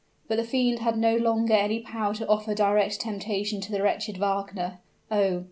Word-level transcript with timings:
But 0.27 0.37
the 0.37 0.43
fiend 0.43 0.79
had 0.79 0.97
no 0.97 1.15
longer 1.15 1.53
any 1.53 1.79
power 1.79 2.15
to 2.15 2.27
offer 2.27 2.55
direct 2.55 3.01
temptation 3.01 3.61
to 3.61 3.71
the 3.71 3.83
wretched 3.83 4.17
Wagner. 4.17 4.79
Oh! 5.11 5.39